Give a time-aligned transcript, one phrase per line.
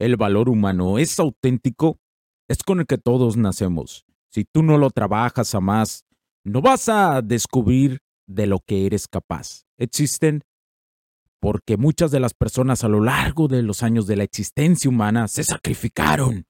[0.00, 1.98] El valor humano es auténtico,
[2.48, 4.06] es con el que todos nacemos.
[4.30, 6.06] Si tú no lo trabajas a más,
[6.42, 9.66] no vas a descubrir de lo que eres capaz.
[9.76, 10.42] Existen
[11.38, 15.28] porque muchas de las personas a lo largo de los años de la existencia humana
[15.28, 16.46] se sacrificaron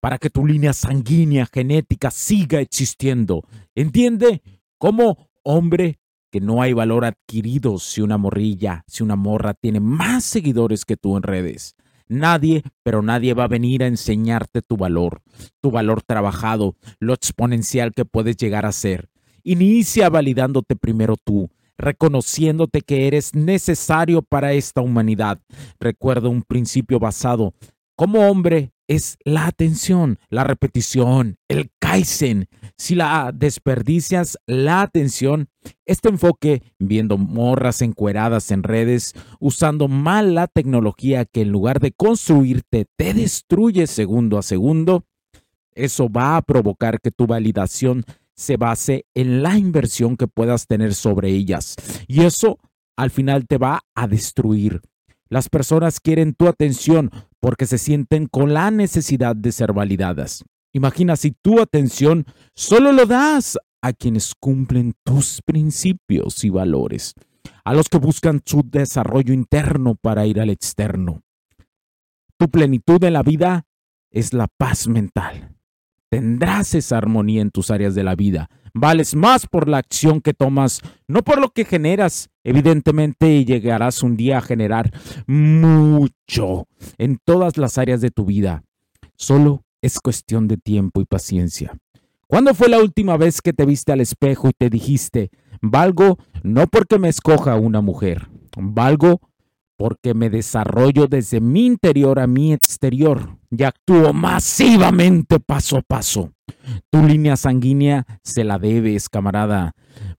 [0.00, 3.42] para que tu línea sanguínea genética siga existiendo.
[3.74, 4.42] ¿Entiende?
[4.76, 5.98] Como hombre
[6.30, 10.98] que no hay valor adquirido si una morrilla, si una morra tiene más seguidores que
[10.98, 11.74] tú en redes.
[12.12, 15.22] Nadie, pero nadie va a venir a enseñarte tu valor,
[15.62, 19.08] tu valor trabajado, lo exponencial que puedes llegar a ser.
[19.42, 25.40] Inicia validándote primero tú, reconociéndote que eres necesario para esta humanidad.
[25.80, 27.54] Recuerda un principio basado
[27.96, 32.48] como hombre es la atención, la repetición, el kaizen.
[32.82, 35.48] Si la desperdicias la atención,
[35.86, 41.92] este enfoque, viendo morras encueradas en redes, usando mal la tecnología que en lugar de
[41.92, 45.04] construirte te destruye segundo a segundo,
[45.76, 48.04] eso va a provocar que tu validación
[48.34, 51.76] se base en la inversión que puedas tener sobre ellas.
[52.08, 52.58] Y eso
[52.96, 54.80] al final te va a destruir.
[55.28, 60.42] Las personas quieren tu atención porque se sienten con la necesidad de ser validadas.
[60.72, 62.24] Imagina si tu atención
[62.54, 67.14] solo lo das a quienes cumplen tus principios y valores,
[67.64, 71.22] a los que buscan su desarrollo interno para ir al externo.
[72.38, 73.66] Tu plenitud en la vida
[74.10, 75.56] es la paz mental.
[76.10, 80.32] Tendrás esa armonía en tus áreas de la vida, Vales más por la acción que
[80.32, 82.30] tomas, no por lo que generas.
[82.42, 84.90] Evidentemente llegarás un día a generar
[85.26, 86.66] mucho
[86.96, 88.64] en todas las áreas de tu vida.
[89.16, 91.76] Solo es cuestión de tiempo y paciencia.
[92.26, 96.66] ¿Cuándo fue la última vez que te viste al espejo y te dijiste, valgo no
[96.66, 99.20] porque me escoja una mujer, valgo
[99.76, 106.32] porque me desarrollo desde mi interior a mi exterior y actúo masivamente paso a paso.
[106.88, 109.72] Tu línea sanguínea se la debes, camarada.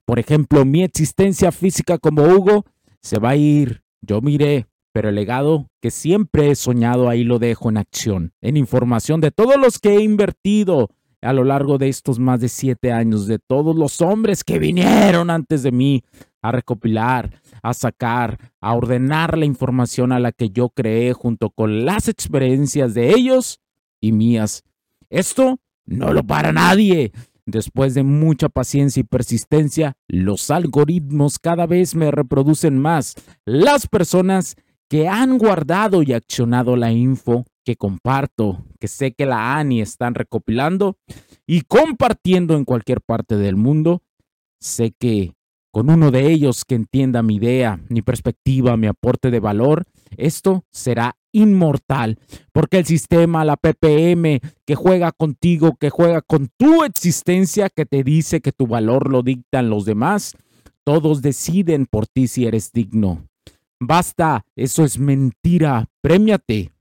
[0.04, 2.64] Por ejemplo, mi existencia física como Hugo
[3.00, 7.40] se va a ir, yo miré, pero el legado que siempre he soñado ahí lo
[7.40, 10.88] dejo en acción, en información de todos los que he invertido
[11.20, 15.30] a lo largo de estos más de siete años, de todos los hombres que vinieron
[15.30, 16.04] antes de mí
[16.42, 21.84] a recopilar, a sacar, a ordenar la información a la que yo creé junto con
[21.84, 23.58] las experiencias de ellos
[24.00, 24.62] y mías.
[25.10, 27.10] Esto no lo para nadie.
[27.46, 33.16] Después de mucha paciencia y persistencia, los algoritmos cada vez me reproducen más.
[33.44, 34.56] Las personas
[34.88, 39.80] que han guardado y accionado la info que comparto, que sé que la han y
[39.80, 40.98] están recopilando
[41.46, 44.02] y compartiendo en cualquier parte del mundo,
[44.60, 45.32] sé que
[45.72, 49.84] con uno de ellos que entienda mi idea, mi perspectiva, mi aporte de valor,
[50.16, 52.18] esto será inmortal,
[52.52, 58.04] porque el sistema, la PPM, que juega contigo, que juega con tu existencia, que te
[58.04, 60.36] dice que tu valor lo dictan los demás,
[60.84, 63.26] todos deciden por ti si eres digno.
[63.80, 66.72] Basta, eso es mentira, premiate,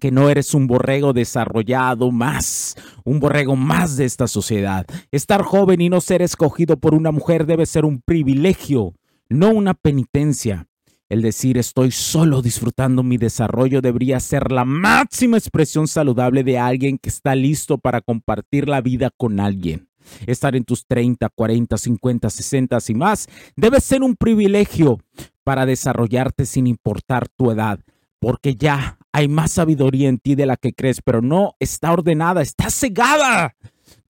[0.00, 4.86] que no eres un borrego desarrollado más, un borrego más de esta sociedad.
[5.12, 8.94] Estar joven y no ser escogido por una mujer debe ser un privilegio,
[9.28, 10.66] no una penitencia.
[11.08, 16.98] El decir estoy solo disfrutando mi desarrollo debería ser la máxima expresión saludable de alguien
[16.98, 19.88] que está listo para compartir la vida con alguien.
[20.26, 24.98] Estar en tus 30, 40, 50, 60 y más debe ser un privilegio
[25.42, 27.80] para desarrollarte sin importar tu edad,
[28.18, 32.42] porque ya hay más sabiduría en ti de la que crees, pero no está ordenada,
[32.42, 33.54] está cegada.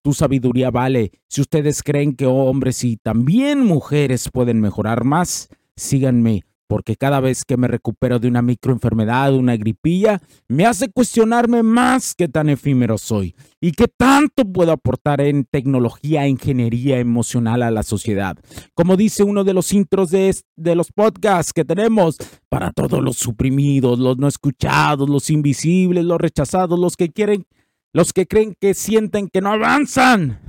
[0.01, 1.11] Tu sabiduría vale.
[1.27, 6.43] Si ustedes creen que hombres y también mujeres pueden mejorar más, síganme
[6.73, 12.15] porque cada vez que me recupero de una microenfermedad, una gripilla, me hace cuestionarme más
[12.15, 17.83] qué tan efímero soy y qué tanto puedo aportar en tecnología ingeniería emocional a la
[17.83, 18.39] sociedad.
[18.73, 22.17] Como dice uno de los intros de, de los podcasts que tenemos,
[22.49, 27.45] para todos los suprimidos, los no escuchados, los invisibles, los rechazados, los que quieren,
[27.93, 30.39] los que creen que sienten que no avanzan.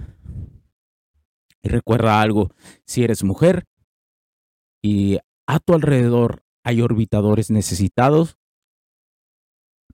[1.63, 2.49] Y recuerda algo,
[2.87, 3.67] si eres mujer
[4.83, 8.39] y a tu alrededor hay orbitadores necesitados,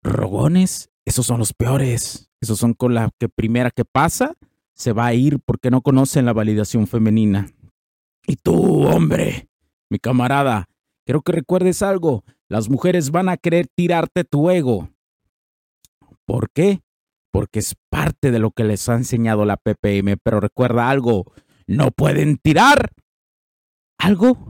[0.03, 2.31] rogones, esos son los peores.
[2.41, 4.35] Esos son con la que primera que pasa
[4.75, 7.51] se va a ir porque no conocen la validación femenina.
[8.27, 9.49] Y tú, hombre,
[9.91, 10.69] mi camarada,
[11.05, 12.25] quiero que recuerdes algo.
[12.49, 14.89] Las mujeres van a querer tirarte tu ego.
[16.25, 16.81] ¿Por qué?
[17.31, 20.17] Porque es parte de lo que les ha enseñado la PPM.
[20.23, 21.31] Pero recuerda algo,
[21.67, 22.93] no pueden tirar
[23.99, 24.50] algo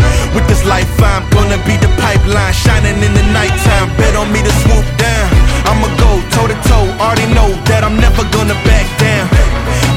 [0.31, 3.91] With this life, I'm gonna be the pipeline, shining in the nighttime.
[3.99, 5.27] Bet on me to swoop down.
[5.67, 6.87] I'ma go toe to toe.
[7.03, 9.27] Already know that I'm never gonna back down.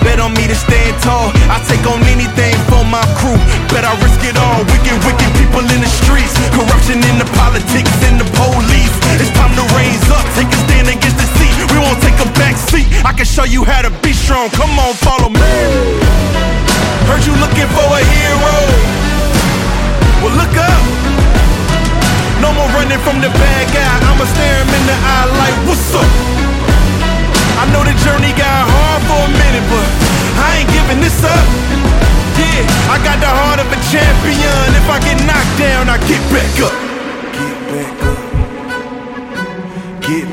[0.03, 1.31] Bet on me to stand tall.
[1.47, 3.39] I take on anything for my crew.
[3.71, 4.59] Bet I risk it all.
[4.67, 6.35] Wicked, wicked people in the streets.
[6.51, 8.95] Corruption in the politics and the police.
[9.23, 11.55] It's time to raise up, take a stand against the seat.
[11.71, 12.91] We won't take a back seat.
[13.07, 14.51] I can show you how to be strong.
[14.59, 15.55] Come on, follow me.
[17.07, 19.04] Heard you looking for a hero.